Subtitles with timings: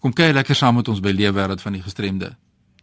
[0.00, 2.30] Kom kyk lekker saam met ons by Leefwêreld van die Gestremde.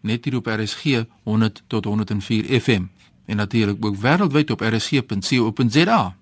[0.06, 2.84] Net hier op RSG 100 tot 104 FM
[3.26, 6.16] en natuurlik ook wêreldwyd op rsg.co.za.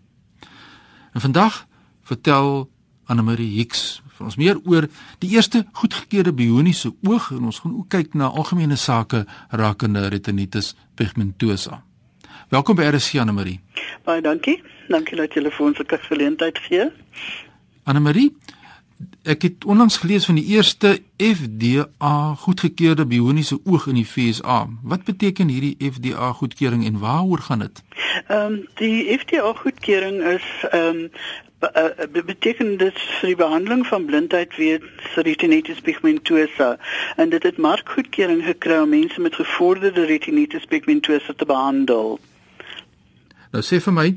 [1.13, 1.65] En vandag
[2.03, 2.69] vertel
[3.05, 4.87] Anne Marie Hicks vir ons meer oor
[5.19, 10.77] die eerste goedgekeurde bioniese oog en ons gaan ook kyk na algemene sake rakende retinitis
[10.95, 11.81] pigmentosa.
[12.49, 13.59] Welkom by RSG Anne Marie.
[14.07, 14.61] Baie dankie.
[14.87, 16.87] Dankie dat jy vir ons 'n geleentheid gee.
[17.83, 18.31] Anne Marie,
[19.23, 24.67] Ek het onlangs gelees van die eerste FDA goedgekeurde bioniese oog in die FSA.
[24.83, 27.83] Wat beteken hierdie FDA goedkeuring en waaroor gaan dit?
[28.27, 31.09] Ehm um, die FDA goedkeuring is ehm um,
[32.11, 36.75] be beteken dit vir die behandeling van blindheid weens retinitis pigmentosa
[37.15, 42.19] en dit het markgoedkeuring gekry om mense met gevorderde retinitis pigmentosa te behandel.
[43.51, 44.07] Nou sê vir my,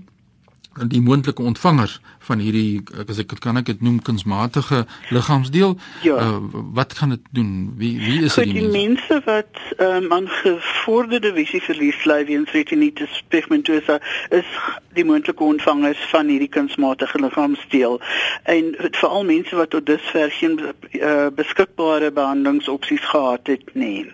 [0.86, 6.16] die moontlike ontvangers van hierdie as ek kan ek dit noem kunsmatige liggaamsdeel ja.
[6.16, 6.38] uh,
[6.76, 7.52] wat gaan dit doen?
[7.76, 12.52] Wie wie is dit die, die mense wat um, aan gevorderde visie verlies ly weens
[12.56, 13.98] retinitis pigmentosa
[14.34, 14.48] is
[14.96, 18.00] die moontlike ontvangers van hierdie kunsmatige liggaamsdeel
[18.54, 24.08] en veral mense wat tot dusver geen uh, beskikbare behandelingsopsies gehad het nie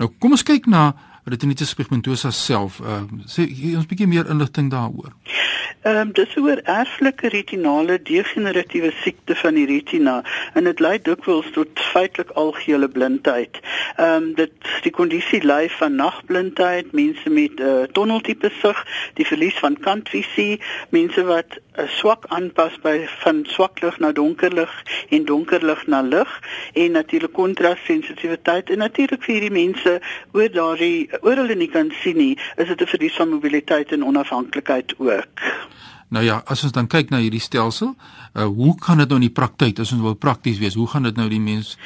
[0.00, 0.90] nou kom ons kyk na
[1.26, 3.46] retinitis pigmentosa self uh, sê
[3.76, 5.12] ons 'n bietjie meer inligting daaroor
[5.86, 10.14] Ehm um, dis oor erflike retinale degeneratiewe siekte van die retina
[10.58, 13.60] en dit lei dikwels tot feitelik algehele blindheid.
[13.96, 18.82] Ehm um, dit die kondisie lei van nagblindheid, mense met 'n uh, eh, tonneltipe sig,
[19.14, 20.60] die verlies van kantvisie,
[20.90, 21.62] mense wat 'n
[21.98, 24.72] swak aanpas by van swak lig na donker lig
[25.10, 26.40] en donker lig na lig
[26.74, 29.96] en natuurlik kontrassensitiwiteit en natuurlik vir hierdie mense
[30.32, 34.04] oor daardie oor hulle nie kan sien nie, is dit 'n verlies van mobiliteit en
[34.04, 35.42] onafhanklikheid ook.
[36.08, 37.96] Nou ja, as ons dan kyk na hierdie stelsel,
[38.34, 41.02] uh, hoe kan dit nou in die praktyk, as ons wil prakties wees, hoe gaan
[41.02, 41.76] dit nou die mens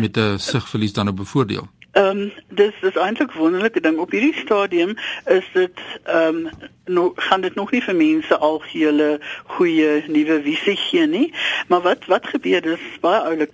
[0.00, 1.68] met 'n sigverlies dan nou bevoordeel?
[1.92, 3.98] Ehm um, dis dis eintlik wonderlike ding.
[3.98, 6.48] Op hierdie stadium is dit ehm um,
[6.84, 11.34] nou gaan dit nog nie vir mense algehele goeie nuwe visie gee nie.
[11.68, 13.52] Maar wat wat gebeur dis baie oulik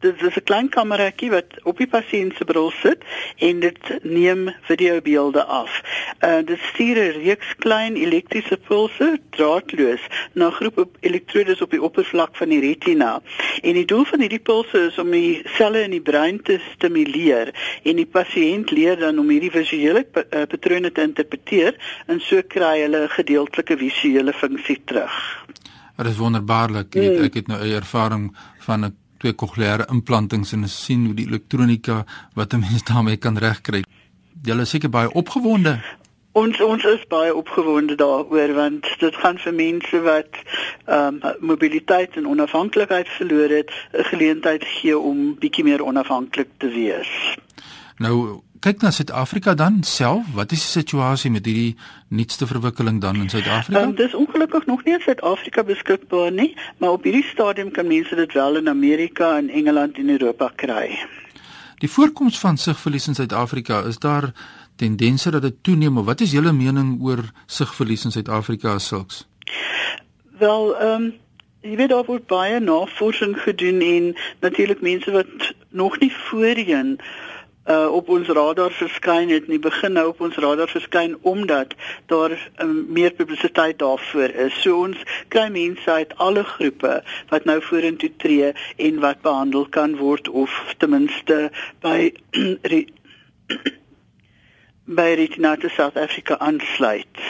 [0.00, 3.02] dit is 'n klein kameratjie wat op die pasiënt se bril sit
[3.36, 5.82] en dit neem videobeelde af.
[6.20, 10.00] Uh dit stuur 'n reeks klein elektriese pulse draadloos
[10.32, 13.22] na 'n groep elektrodes op die oppervlak van die retina.
[13.62, 17.54] En die doel van hierdie pulse is om die selle in die brein te stimuleer
[17.82, 21.74] en die pasiënt leer dan om hierdie visuele uh, patrone te interpreteer
[22.06, 25.44] en so kry hulle 'n gedeeltelike visuele funksie terug.
[25.96, 26.94] Dit is wonderbaarlik.
[26.94, 27.24] Ek, hmm.
[27.24, 32.04] ek het nou 'n ervaring van 'n twee kokleaire implantings en sien hoe die elektronika
[32.34, 33.84] wat 'n mens daarmee kan regkry.
[34.42, 35.80] Julle is seker baie opgewonde.
[36.32, 40.36] Ons ons is baie opgewonde daaroor want dit gaan vir mense wat
[40.84, 46.68] ehm um, mobiliteit en onafhanklikheid verloor het 'n geleentheid gee om bietjie meer onafhanklik te
[46.68, 47.36] wees.
[47.98, 51.76] Nou kyk na Suid-Afrika dan self, wat is die situasie met hierdie
[52.08, 53.82] nuutste verwikkeling dan in Suid-Afrika?
[53.82, 57.86] Um, dit is ongelukkig nog nie in Suid-Afrika beskikbaar nie, maar op hierdie stadium kan
[57.86, 60.98] mense dit wel in Amerika en Engeland en Europa kry.
[61.78, 64.32] Die voorkoms van sigverlies in Suid-Afrika, is daar
[64.76, 69.24] tendense dat dit toeneem of wat is julle mening oor sigverlies in Suid-Afrika as sulks?
[70.38, 71.14] Wel, ehm um,
[71.58, 74.04] Jy weet daar word baie navorsing gedoen en
[74.40, 77.00] natuurlik mense wat nog nie voorheen
[77.68, 81.74] uh, op ons radar verskyn het in die begin nou op ons radar verskyn omdat
[82.06, 84.60] daar um, meer publisiteit daarvoor is.
[84.62, 87.02] So ons kry mense uit alle groepe
[87.32, 91.50] wat nou vorentoe tree en wat behandel kan word of ten minste
[91.84, 92.12] by
[94.98, 97.20] by Retinate South Africa aansluit.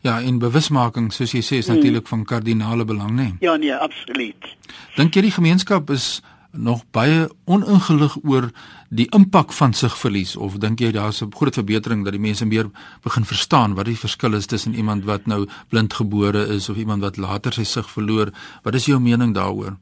[0.00, 1.80] Ja, en bewusmaking soos jy sê is hmm.
[1.80, 3.22] natuurlik van kardinale belang, né?
[3.22, 3.36] Nee?
[3.40, 4.52] Ja, nee, absoluut.
[4.96, 6.20] Dink jy die gemeenskap is
[6.56, 8.50] nog baie oningelig oor
[8.88, 12.70] die impak van sigverlies of dink jy daar's 'n groot verbetering dat die mense meer
[13.02, 17.16] begin verstaan wat die verskil is tussen iemand wat nou blindgebore is of iemand wat
[17.16, 18.30] later sy sig verloor?
[18.62, 19.76] Wat is jou mening daaroor?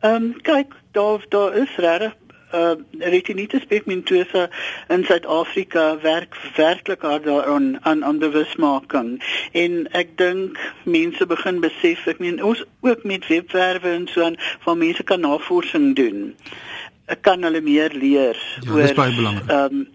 [0.00, 2.14] Ehm um, kyk, daar daar is regtig
[2.52, 4.48] uh retinitis pigmentosa
[4.88, 9.22] in Suid-Afrika werk werklik hard daaraan aan aan bewusmaking.
[9.52, 14.40] En ek dink mense begin besef ek meen ons ook met webwerwe en so aan
[14.64, 16.34] van mense kan navorsing doen
[17.08, 19.86] ek kan hulle meer leer ja, oor ehm um,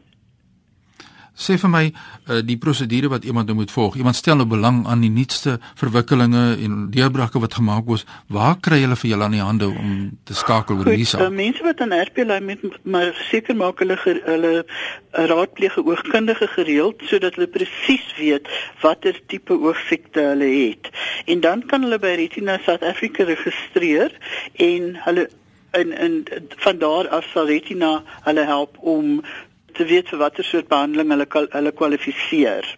[1.44, 3.98] sê vir my uh, die prosedure wat iemand nou moet volg.
[4.00, 8.08] Iemand stel nou belang aan die nuutste verwikkelinge en deurbrake wat gemaak word.
[8.34, 9.94] Waar kry hulle vir julle aan die hande om
[10.28, 11.28] te skakel oor hierdie saak?
[11.28, 16.48] Uh, mense wat aan RP lê met maar seker maak hulle hulle eh, raadpleeg oogkundige
[16.56, 18.50] gereeld sodat hulle presies weet
[18.82, 20.92] watter tipe oogsiekte hulle het.
[21.26, 24.16] En dan kan hulle by Retina South Africa registreer
[24.56, 25.30] en hulle
[25.74, 26.24] en en
[26.66, 29.24] van daar af sal Retina hulle help om
[29.74, 32.76] te weet vir watter soort behandeling hulle hulle kwalifiseer.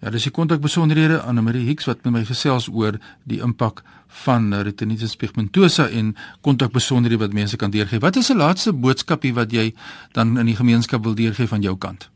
[0.00, 3.80] Ja, dis die kontak besonderhede aan Marie Hicks wat met my gesels oor die impak
[4.24, 7.98] van retinitis pigmentosa en kontak besonderhede wat mense kan deurgee.
[7.98, 9.74] Wat is 'n laaste boodskapie wat jy
[10.12, 12.10] dan in die gemeenskap wil deurgee van jou kant?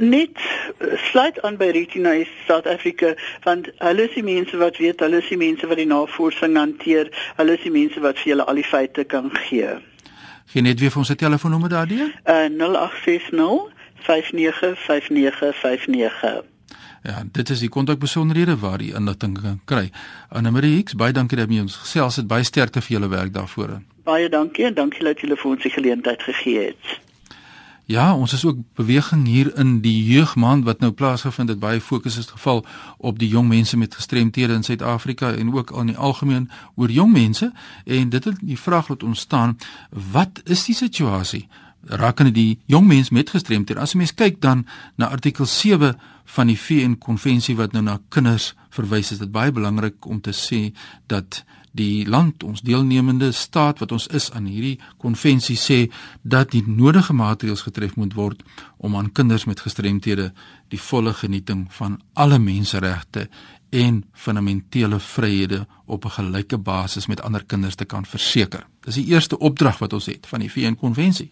[0.00, 5.00] Net eh, sluit aan by Retina South Africa want hulle is die mense wat weet,
[5.00, 8.44] hulle is die mense wat die navorsing hanteer, hulle is die mense wat vir julle
[8.44, 9.68] al die feite kan gee.
[10.46, 12.14] Gee net weer vir ons 'n telefoonnommer daardie?
[12.24, 16.57] Uh 0860 595959.
[17.02, 19.90] Ja, dit is die kontakbesonderhede waar jy inligting kan kry.
[20.28, 22.26] Annelie Hicks, baie dankie dat jy ons gesels het.
[22.26, 23.78] Baie sterkte vir julle werk daarvoor.
[24.04, 26.98] Baie dankie en dankie dat jy telefoon se geleentheid gegee het.
[27.88, 31.58] Ja, ons is ook beweging hier in die jeugmaand wat nou plaasgevind het.
[31.58, 32.64] Baie fokus is geval
[32.98, 36.90] op die jong mense met gestremthede in Suid-Afrika en ook al in die algemeen oor
[36.90, 37.52] jong mense
[37.84, 39.56] en dit het die vraag laat ontstaan,
[40.12, 41.48] wat is die situasie
[41.86, 43.80] rakende die jong mens met gestremthede?
[43.80, 44.66] As jy mens kyk dan
[44.96, 45.94] na artikel 7
[46.24, 50.34] van die VN konvensie wat nou na kinders verwys is dit baie belangrik om te
[50.36, 50.68] sê
[51.06, 51.44] dat
[51.78, 55.78] die land ons deelnemende staat wat ons is aan hierdie konvensie sê
[56.22, 58.42] dat die nodige maatreëls getref moet word
[58.78, 60.32] om aan kinders met gestremthede
[60.72, 63.28] die volle genieting van alle menseregte
[63.70, 68.66] en fundamentele vryhede op 'n gelyke basis met ander kinders te kan verseker.
[68.80, 71.30] Dis die eerste opdrag wat ons het van die VN konvensie.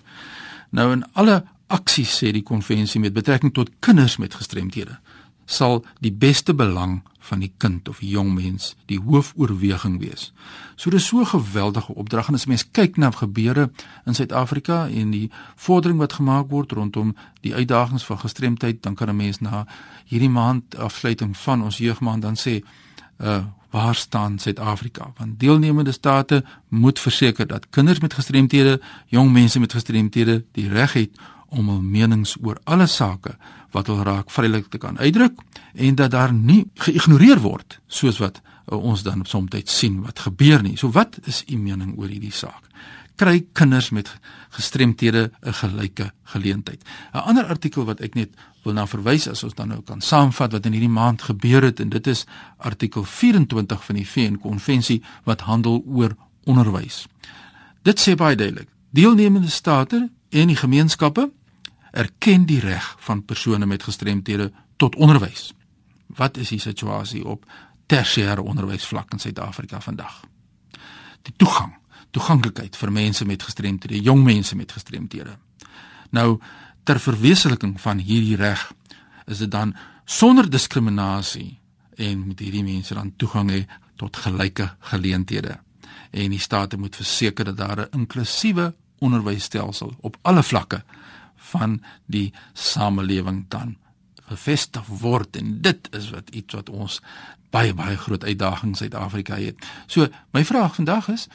[0.71, 4.99] Nou in alle aksies sê die konvensie met betrekking tot kinders met gestremthede
[5.47, 10.33] sal die beste belang van die kind of die jong mens die hoofoorweging wees.
[10.77, 13.71] So dis so 'n geweldige opdrag en as mens kyk na gebeure
[14.05, 19.09] in Suid-Afrika en die vordering wat gemaak word rondom die uitdagings van gestremdheid, dan kan
[19.09, 19.67] 'n mens na
[20.05, 22.63] hierdie maand afsluiting van ons jeugmaand dan sê,
[23.19, 25.13] uh waar staan Suid-Afrika?
[25.17, 30.93] Want deelnemende state moet verseker dat kinders met gestremthede, jong mense met gestremthede die reg
[30.93, 31.11] het
[31.56, 33.37] om hul menings oor alle sake
[33.75, 35.41] wat hulle raak vrylik te kan uitdruk
[35.75, 40.62] en dat daar nie geïgnoreer word soos wat uh, ons dan soms sien wat gebeur
[40.62, 40.76] nie.
[40.76, 42.62] So wat is u mening oor hierdie saak?
[43.17, 44.11] Kry kinders met
[44.53, 46.82] gestremthede 'n gelyke geleentheid.
[47.14, 48.31] 'n Ander artikel wat ek net
[48.64, 51.81] wil na verwys as ons dan nou kan saamvat wat in hierdie maand gebeur het
[51.81, 52.26] en dit is
[52.59, 57.06] artikel 24 van die VN konvensie wat handel oor onderwys.
[57.82, 61.31] Dit sê baie duidelik: deelnemende state en die gemeenskappe
[61.97, 65.53] erken die reg van persone met gestremthede tot onderwys.
[66.07, 67.47] Wat is die situasie op
[67.87, 70.21] tersiêre onderwysvlak in Suid-Afrika vandag?
[71.25, 71.73] Die toegang,
[72.11, 75.39] toeganklikheid vir mense met gestremthede, jong mense met gestremthede.
[76.11, 76.37] Nou
[76.85, 78.69] ter verwesenliking van hierdie reg
[79.27, 79.73] is dit dan
[80.05, 81.57] sonder diskriminasie
[81.97, 83.65] en met hierdie mense dan toegang hê
[83.97, 85.57] tot gelyke geleenthede.
[86.13, 90.85] En die staat moet verseker dat daar 'n inklusiewe onderwysstelsel op alle vlakke
[91.53, 93.77] van die samelewing dan
[94.27, 97.01] gevestig word en dit is wat iets wat ons
[97.55, 99.67] baie baie groot uitdaging in Suid-Afrika het.
[99.87, 101.29] So my vraag vandag is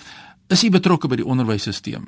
[0.51, 2.03] is u betrokke by die onderwysstelsel?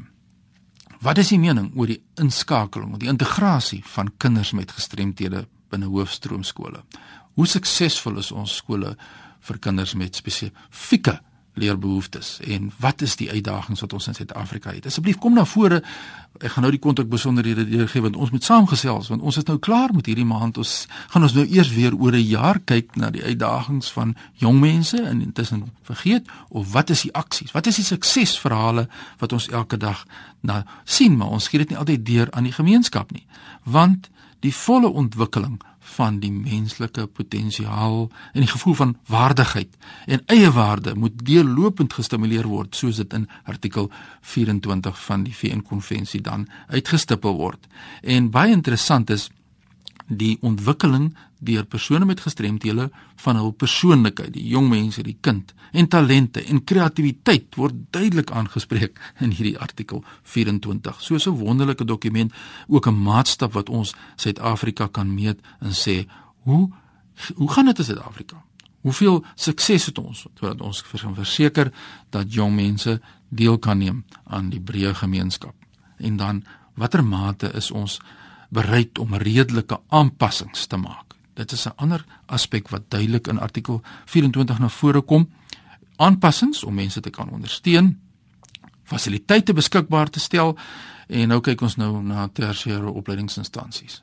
[1.04, 6.84] Wat is u mening oor die inskakeling, die integrasie van kinders met gestremthede binne hoofstroomskole?
[7.34, 8.94] Hoe suksesvol is ons skole
[9.48, 11.18] vir kinders met spesifieke
[11.54, 14.86] leerbehoeftes en wat is die uitdagings wat ons in Suid-Afrika het.
[14.90, 15.84] Asseblief kom na vore.
[16.42, 19.60] Ek gaan nou die kontak besonderhede gee want ons moet saamgesels want ons is nou
[19.62, 20.58] klaar met hierdie maand.
[20.58, 24.60] Ons gaan ons nou eers weer oor 'n jaar kyk na die uitdagings van jong
[24.60, 27.52] mense en intussen vergeet of wat is die aksies?
[27.52, 28.88] Wat is die suksesverhale
[29.20, 30.06] wat ons elke dag
[30.42, 33.26] na sien, maar ons gee dit nie altyd deur aan die gemeenskap nie.
[33.64, 35.62] Want die volle ontwikkeling
[35.96, 42.48] van die menslike potensiaal en die gevoel van waardigheid en eie waarde moet deurlopend gestimuleer
[42.50, 43.92] word soos dit in artikel
[44.34, 47.68] 24 van die VN konvensie dan uitgestipel word.
[48.02, 49.30] En baie interessant is
[50.08, 52.90] die ontwikkeling deur persone met gestremthede
[53.24, 59.00] van hul persoonlikheid, die jong mense, die kind en talente en kreatiwiteit word duidelik aangespreek
[59.24, 61.02] in hierdie artikel 24.
[61.02, 62.34] So 'n wonderlike dokument,
[62.68, 66.06] ook 'n maatstaf wat ons Suid-Afrika kan meet en sê,
[66.44, 66.70] hoe
[67.36, 68.44] hoe gaan dit in Suid-Afrika?
[68.82, 71.72] Hoeveel sukses het ons sodat ons kan verseker
[72.10, 75.56] dat jong mense deel kan neem aan die breë gemeenskap?
[75.98, 76.44] En dan
[76.74, 78.00] watter mate is ons
[78.54, 83.82] bereid om redelike aanpassings te maak Dit is 'n ander aspek wat duidelik in artikel
[84.06, 85.30] 24 na vore kom.
[85.96, 88.00] Aanpassings om mense te kan ondersteun,
[88.84, 90.58] fasiliteite beskikbaar te stel
[91.08, 94.02] en nou kyk ons nou na tersiêre opleidingsinstansies.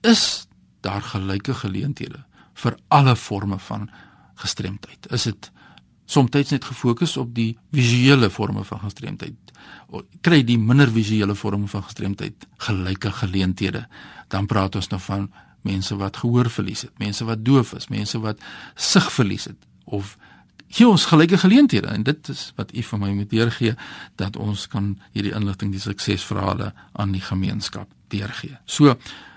[0.00, 0.46] Is
[0.80, 3.90] daar gelyke geleenthede vir alle forme van
[4.34, 5.12] gestremdheid?
[5.12, 5.50] Is dit
[6.08, 9.52] soms net gefokus op die visuele forme van gestremdheid?
[10.24, 13.84] Kry die minder visuele forme van gestremdheid gelyke geleenthede?
[14.32, 15.28] Dan praat ons nou van
[15.66, 18.40] mense wat gehoor verlies het, mense wat doof is, mense wat
[18.74, 20.16] sig verlies het of
[20.68, 23.74] gee ons gelyke geleenthede en dit is wat u vir my moet deurgee
[24.20, 28.56] dat ons kan hierdie inligting die suksesverhale aan die gemeenskap deurgee.
[28.64, 28.96] So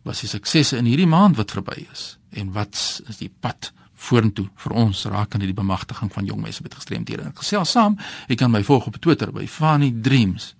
[0.07, 2.75] was die suksesse in hierdie maand wat verby is en wat
[3.07, 7.31] is die pad vorentoe vir ons aan die bemagtiging van jong mense met gestremdhede.
[7.39, 7.97] Gesels saam,
[8.27, 10.53] jy kan my volg op Twitter by Fanny Dreams.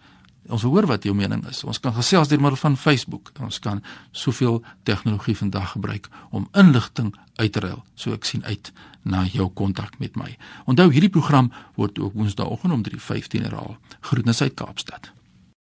[0.48, 1.62] Ons wil hoor wat jou mening is.
[1.68, 3.34] Ons kan gesels deur middel van Facebook.
[3.44, 3.84] Ons kan
[4.16, 7.84] soveel tegnologie vandag gebruik om inligting uit te ruil.
[8.00, 8.72] So ek sien uit
[9.04, 10.32] na jou kontak met my.
[10.66, 13.78] Onthou hierdie program word ook Woensdaagoggend om 3:15 herhaal.
[14.00, 15.12] Groetnisse uit Kaapstad.